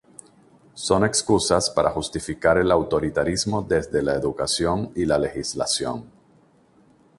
Son 0.73 1.05
excusas 1.05 1.69
para 1.69 1.91
justificar 1.91 2.57
el 2.57 2.71
autoritarismo 2.71 3.61
desde 3.61 4.01
la 4.01 4.13
educación 4.15 4.91
y 4.95 5.05
la 5.05 5.19
legislación. 5.19 6.07